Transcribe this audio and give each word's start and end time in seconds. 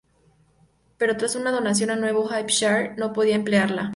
Pero 0.97 1.15
tras 1.15 1.35
una 1.35 1.51
donación 1.51 1.91
a 1.91 1.95
Nuevo 1.95 2.27
Hampshire, 2.27 2.95
no 2.97 3.13
podrá 3.13 3.35
emplearla. 3.35 3.89